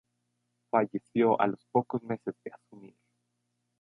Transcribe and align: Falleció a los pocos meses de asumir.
Falleció 0.71 1.39
a 1.39 1.45
los 1.45 1.63
pocos 1.71 2.01
meses 2.01 2.33
de 2.43 2.51
asumir. 2.51 2.95